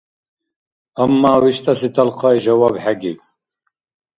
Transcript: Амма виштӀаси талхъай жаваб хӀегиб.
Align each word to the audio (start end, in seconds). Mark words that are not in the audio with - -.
Амма 1.03 1.31
виштӀаси 1.41 1.89
талхъай 1.95 2.37
жаваб 2.43 2.75
хӀегиб. 2.83 3.19